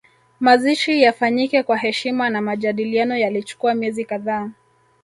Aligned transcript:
Mazishi 0.39 1.01
yafanyike 1.01 1.63
kwa 1.63 1.77
heshima 1.77 2.29
na 2.29 2.41
majadiliano 2.41 3.17
yalichukua 3.17 3.75
miezi 3.75 4.05
kadhaa 4.05 4.49